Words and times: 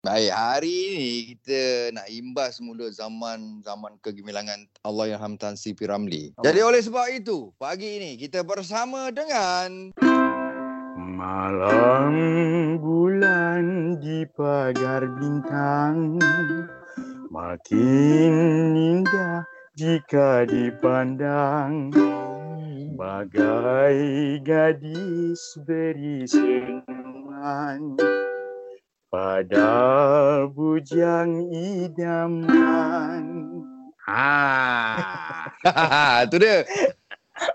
Baik, 0.00 0.32
hari 0.32 0.72
ini 0.96 1.10
kita 1.28 1.92
nak 1.92 2.08
imbas 2.08 2.56
mula 2.64 2.88
zaman 2.88 3.60
zaman 3.60 4.00
kegemilangan 4.00 4.64
Allah 4.80 5.12
yang 5.12 5.36
Tan 5.36 5.60
Sri 5.60 5.76
P. 5.76 5.84
Ramlee. 5.84 6.32
Oh. 6.40 6.44
Jadi 6.48 6.64
oleh 6.64 6.80
sebab 6.80 7.04
itu, 7.12 7.52
pagi 7.60 8.00
ini 8.00 8.16
kita 8.16 8.40
bersama 8.40 9.12
dengan 9.12 9.92
Malam 10.96 12.16
bulan 12.80 14.00
di 14.00 14.24
pagar 14.32 15.04
bintang 15.20 16.16
Makin 17.28 18.32
indah 18.72 19.44
jika 19.76 20.48
dipandang 20.48 21.92
Bagai 22.96 24.00
gadis 24.48 25.60
beri 25.68 26.24
senyuman 26.24 28.00
Pada 29.10 29.66
bujang 30.54 31.50
idaman 31.50 33.26
Ha, 34.06 35.50
tu 36.30 36.38
dia. 36.38 36.62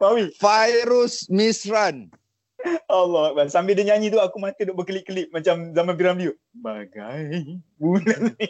Mawi, 0.00 0.32
Fairuz 0.40 1.28
Misran. 1.28 2.08
Allah 2.88 3.32
Akbar. 3.32 3.52
Sambil 3.52 3.76
dia 3.76 3.92
nyanyi 3.92 4.08
tu 4.08 4.16
aku 4.16 4.40
mata 4.40 4.64
duk 4.64 4.80
berkelip-kelip 4.80 5.28
macam 5.28 5.76
zaman 5.76 5.92
Piramli. 5.92 6.32
Bagai 6.56 7.60
bulan 7.76 8.32
ni. 8.36 8.48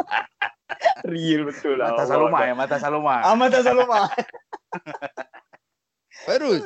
Real 1.12 1.44
betul 1.44 1.76
lah. 1.76 1.92
Mata 1.92 2.04
Saloma 2.08 2.38
ya, 2.44 2.54
mata 2.56 2.76
Saloma 2.80 3.14
Ah, 3.20 3.36
Mata 3.36 3.60
Saloma. 3.60 4.08
Aduh. 6.24 6.56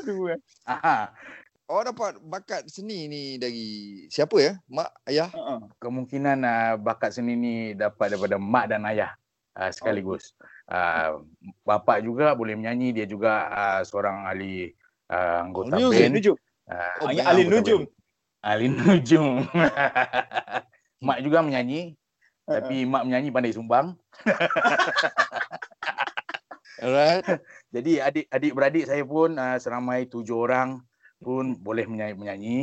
Aha. 0.67 1.11
Awak 1.73 1.85
dapat 1.97 2.13
bakat 2.29 2.63
seni 2.69 3.09
ni 3.09 3.23
dari 3.41 3.67
siapa 4.13 4.37
ya? 4.37 4.53
Mak, 4.69 5.09
ayah? 5.09 5.33
Uh-uh. 5.33 5.73
kemungkinan 5.81 6.45
uh, 6.45 6.73
bakat 6.77 7.17
seni 7.17 7.33
ni 7.33 7.55
dapat 7.73 8.13
daripada 8.13 8.37
mak 8.37 8.69
dan 8.69 8.85
ayah 8.85 9.17
uh, 9.57 9.73
sekaligus. 9.73 10.37
Uh, 10.69 11.25
bapa 11.65 12.05
juga 12.05 12.37
boleh 12.37 12.53
menyanyi, 12.61 12.93
dia 12.93 13.09
juga 13.09 13.49
uh, 13.49 13.81
seorang 13.89 14.29
ahli 14.29 14.77
uh, 15.09 15.49
anggota 15.49 15.81
Music, 15.81 15.97
band. 16.05 16.13
Nujum. 16.21 16.37
Uh, 16.69 16.95
Oh, 17.01 17.09
Alin 17.09 17.25
anggota 17.25 17.57
Nujum. 17.57 17.83
Ahli 18.43 18.67
nujum. 18.69 19.29
mak 21.07 21.19
juga 21.25 21.39
menyanyi, 21.41 21.97
Uh-uh. 22.45 22.61
tapi 22.61 22.85
mak 22.85 23.09
menyanyi 23.09 23.29
pandai 23.33 23.57
sumbang. 23.57 23.97
Alright. 26.83 27.25
Jadi 27.75 27.93
adik-adik 28.03 28.53
beradik 28.53 28.85
saya 28.85 29.01
pun 29.09 29.41
uh, 29.41 29.57
seramai 29.57 30.05
tujuh 30.11 30.37
orang 30.37 30.83
pun 31.23 31.55
boleh 31.63 31.87
menyanyi. 31.87 32.19
menyanyi. 32.19 32.59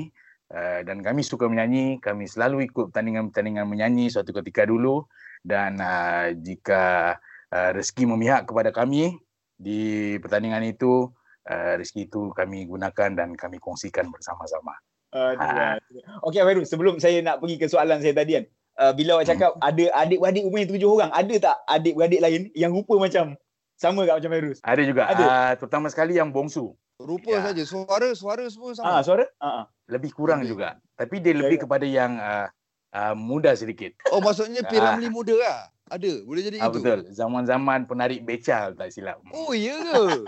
Uh, 0.49 0.81
dan 0.81 1.05
kami 1.05 1.21
suka 1.21 1.45
menyanyi, 1.45 2.01
kami 2.01 2.25
selalu 2.25 2.65
ikut 2.65 2.89
pertandingan-pertandingan 2.89 3.69
menyanyi 3.69 4.09
suatu 4.09 4.33
ketika 4.33 4.65
dulu 4.65 5.05
dan 5.45 5.77
uh, 5.77 6.33
jika 6.41 7.15
uh, 7.53 7.69
rezeki 7.77 8.09
memihak 8.09 8.49
kepada 8.49 8.73
kami 8.73 9.13
di 9.53 10.17
pertandingan 10.17 10.65
itu, 10.65 11.05
uh, 11.53 11.73
rezeki 11.77 12.09
itu 12.09 12.33
kami 12.33 12.65
gunakan 12.65 13.13
dan 13.13 13.37
kami 13.37 13.61
kongsikan 13.61 14.09
bersama-sama. 14.09 14.73
Aduh. 15.13 15.37
Ha. 15.37 15.77
Okey 16.25 16.41
Fairuz, 16.41 16.69
sebelum 16.69 17.01
saya 17.01 17.21
nak 17.21 17.41
pergi 17.41 17.57
ke 17.57 17.65
soalan 17.69 18.01
saya 18.01 18.17
tadi 18.17 18.41
kan. 18.41 18.45
Uh, 18.79 18.93
bila 18.95 19.19
awak 19.19 19.27
cakap 19.27 19.51
ada 19.59 19.85
adik-beradik 20.01 20.49
umur 20.49 20.63
tujuh 20.65 20.89
orang, 20.97 21.11
ada 21.11 21.35
tak 21.37 21.55
adik-beradik 21.67 22.19
lain 22.23 22.41
yang 22.55 22.71
rupa 22.71 22.95
macam 22.95 23.35
sama 23.75 24.07
kat 24.07 24.23
macam 24.23 24.31
Fairuz? 24.33 24.57
Ada 24.63 24.81
juga, 24.81 25.03
Ada. 25.13 25.23
Uh, 25.25 25.51
terutama 25.61 25.87
sekali 25.93 26.17
yang 26.17 26.33
bongsu. 26.33 26.73
Rupa 26.99 27.31
Ya. 27.31 27.39
saja, 27.47 27.63
suara 27.63 28.11
suara 28.11 28.43
semua 28.51 28.75
sama. 28.75 28.99
Ah, 28.99 29.01
suara? 29.01 29.23
Ah, 29.39 29.63
ah. 29.63 29.65
Lebih 29.87 30.11
kurang 30.11 30.43
Lebih. 30.43 30.59
juga. 30.59 30.69
Tapi 30.99 31.23
dia 31.23 31.31
Ya, 31.31 31.47
lebih 31.47 31.57
ya. 31.57 31.63
kepada 31.63 31.87
yang 31.87 32.19
uh, 32.19 32.51
uh, 32.91 33.15
muda 33.15 33.55
sedikit. 33.55 33.95
Oh, 34.11 34.19
maksudnya 34.19 34.67
P. 34.67 34.75
Ah. 34.75 34.91
Ramlee 34.93 35.07
muda 35.07 35.31
lah. 35.39 35.57
Ada, 35.89 36.21
boleh 36.27 36.43
jadi 36.43 36.59
Ah, 36.59 36.67
itu. 36.67 36.83
betul. 36.83 36.99
Zaman-zaman 37.09 37.87
penarik 37.87 38.27
beca 38.27 38.75
tak 38.75 38.91
silap. 38.91 39.23
Oh, 39.31 39.55
ya 39.55 39.79
ke? 39.79 40.27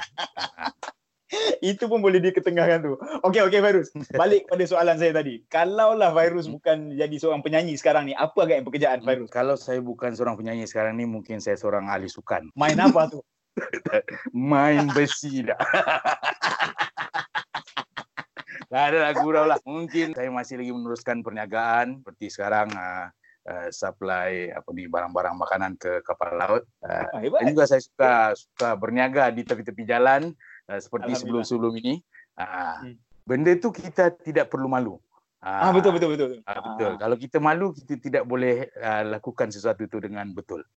Itu 1.64 1.88
pun 1.88 2.04
boleh 2.04 2.20
diketengahkan 2.20 2.84
tu. 2.84 3.00
Okey 3.24 3.40
okey 3.48 3.60
Fairuz. 3.64 3.88
Balik 4.16 4.48
pada 4.52 4.64
soalan 4.68 5.00
saya 5.00 5.16
tadi. 5.16 5.44
Kalaulah 5.48 6.12
Fairuz 6.12 6.48
bukan 6.48 6.92
jadi 6.92 7.16
seorang 7.20 7.40
penyanyi 7.40 7.76
sekarang 7.80 8.08
ni, 8.08 8.16
apa 8.16 8.36
agak 8.48 8.60
yang 8.60 8.68
pekerjaan 8.68 9.00
Fairuz? 9.04 9.28
Kalau 9.32 9.56
saya 9.56 9.80
bukan 9.80 10.12
seorang 10.12 10.36
penyanyi 10.36 10.68
sekarang 10.68 11.00
ni, 11.00 11.08
mungkin 11.08 11.40
saya 11.40 11.56
seorang 11.56 11.88
ahli 11.88 12.08
sukan. 12.12 12.52
Main 12.56 12.80
apa 12.80 13.12
tu? 13.12 13.20
Main 14.36 14.92
besi 14.92 15.44
dah. 15.44 15.60
tak 18.72 18.84
ada 18.96 18.98
lah 19.04 19.14
gurau 19.20 19.44
lah. 19.44 19.60
Mungkin 19.68 20.16
saya 20.16 20.32
masih 20.32 20.64
lagi 20.64 20.72
meneruskan 20.72 21.20
perniagaan 21.20 22.00
seperti 22.00 22.26
sekarang 22.32 22.72
uh, 22.72 23.12
uh, 23.52 23.68
supply 23.70 24.48
apa 24.56 24.70
ni 24.72 24.88
barang-barang 24.88 25.36
makanan 25.36 25.76
ke 25.76 26.00
kapal 26.08 26.32
laut. 26.40 26.64
Uh, 26.80 27.04
Ah, 27.12 27.20
hebat. 27.20 27.44
dan 27.44 27.52
juga 27.52 27.66
saya 27.68 27.82
suka 27.84 28.32
suka 28.34 28.70
berniaga 28.80 29.28
di 29.30 29.44
tepi-tepi 29.44 29.84
jalan 29.84 30.32
uh, 30.72 30.80
seperti 30.80 31.20
sebelum-sebelum 31.20 31.74
ini. 31.84 32.00
Uh, 32.40 32.48
Hmm. 32.82 32.96
Benda 33.22 33.54
tu 33.60 33.70
kita 33.70 34.10
tidak 34.24 34.50
perlu 34.50 34.66
malu. 34.66 34.96
Ah 35.42 35.74
betul 35.74 35.98
betul 35.98 36.14
betul. 36.14 36.28
betul. 36.38 36.42
Ah, 36.46 36.62
betul. 36.62 36.92
Kalau 37.02 37.16
kita 37.18 37.38
malu, 37.42 37.74
kita 37.74 37.98
tidak 37.98 38.24
boleh 38.30 38.70
uh, 38.78 39.04
lakukan 39.10 39.50
sesuatu 39.50 39.86
itu 39.90 39.98
dengan 39.98 40.30
betul. 40.34 40.62